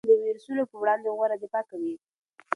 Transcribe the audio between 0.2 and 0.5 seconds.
د